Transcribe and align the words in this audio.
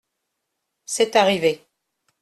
C’est 0.83 1.15
arrivé. 1.15 1.63